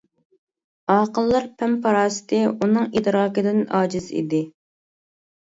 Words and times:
ئاقىللار 0.93 1.45
پەم-پاراسىتى 1.59 2.41
ئۇنىڭ 2.47 2.89
ئىدراكىدىن 3.01 3.61
ئاجىز 3.83 4.11
ئىدى. 4.19 4.43